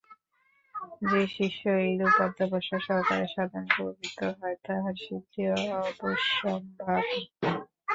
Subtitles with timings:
[1.01, 5.41] যে শিষ্য এইরূপ অধ্যবসায়-সহকারে সাধনে প্রবৃত্ত হয়, তাহার সিদ্ধি
[5.81, 7.19] অবশ্যম্ভাবী।